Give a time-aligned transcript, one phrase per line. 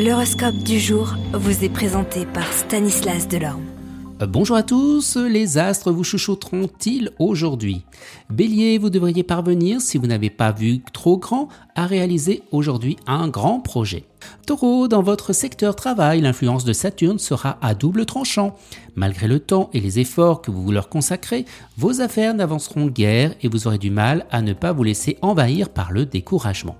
[0.00, 3.64] L'horoscope du jour vous est présenté par Stanislas Delorme.
[4.22, 7.84] Euh, bonjour à tous, les astres vous chouchouteront-ils aujourd'hui?
[8.30, 13.26] Bélier, vous devriez parvenir, si vous n'avez pas vu trop grand, à réaliser aujourd'hui un
[13.26, 14.04] grand projet.
[14.46, 18.54] Taureau, dans votre secteur travail, l'influence de Saturne sera à double tranchant.
[18.94, 21.44] Malgré le temps et les efforts que vous leur consacrez,
[21.76, 25.70] vos affaires n'avanceront guère et vous aurez du mal à ne pas vous laisser envahir
[25.70, 26.76] par le découragement.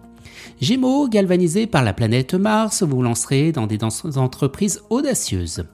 [0.60, 3.78] Gémeaux, galvanisé par la planète Mars, vous lancerez dans des
[4.16, 5.64] entreprises audacieuses.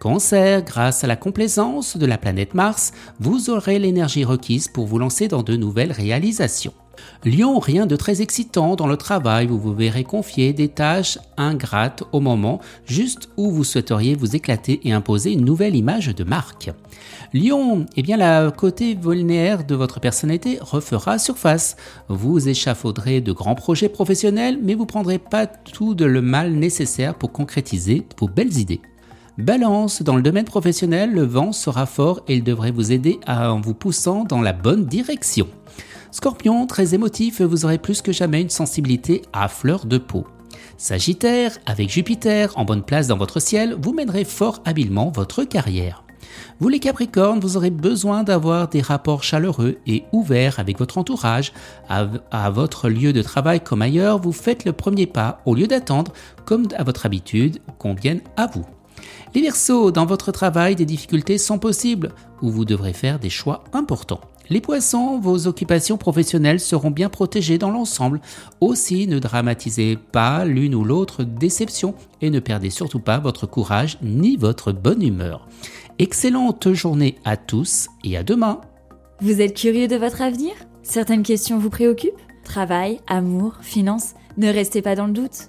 [0.00, 4.98] Cancer, grâce à la complaisance de la planète Mars, vous aurez l'énergie requise pour vous
[4.98, 6.74] lancer dans de nouvelles réalisations.
[7.24, 12.02] Lion, rien de très excitant dans le travail, vous vous verrez confier des tâches ingrates
[12.12, 16.70] au moment juste où vous souhaiteriez vous éclater et imposer une nouvelle image de marque.
[17.32, 21.76] Lion, eh bien la côté vulnéaire de votre personnalité refera surface.
[22.08, 27.14] Vous échafauderez de grands projets professionnels, mais vous prendrez pas tout de le mal nécessaire
[27.14, 28.80] pour concrétiser vos belles idées.
[29.38, 33.60] Balance, dans le domaine professionnel, le vent sera fort et il devrait vous aider en
[33.60, 35.48] vous poussant dans la bonne direction.
[36.12, 40.26] Scorpion, très émotif, vous aurez plus que jamais une sensibilité à fleur de peau.
[40.76, 46.04] Sagittaire, avec Jupiter en bonne place dans votre ciel, vous mènerez fort habilement votre carrière.
[46.60, 51.52] Vous les Capricornes, vous aurez besoin d'avoir des rapports chaleureux et ouverts avec votre entourage.
[51.88, 56.12] À, votre lieu de travail comme ailleurs, vous faites le premier pas au lieu d'attendre,
[56.44, 58.66] comme à votre habitude, qu'on vienne à vous.
[59.34, 63.64] Les Verseaux, dans votre travail, des difficultés sont possibles, où vous devrez faire des choix
[63.72, 64.20] importants.
[64.50, 68.20] Les poissons, vos occupations professionnelles seront bien protégées dans l'ensemble.
[68.60, 73.96] Aussi, ne dramatisez pas l'une ou l'autre déception et ne perdez surtout pas votre courage
[74.02, 75.48] ni votre bonne humeur.
[75.98, 78.60] Excellente journée à tous et à demain.
[79.20, 80.52] Vous êtes curieux de votre avenir?
[80.82, 82.12] Certaines questions vous préoccupent?
[82.44, 85.48] Travail, amour, finances Ne restez pas dans le doute.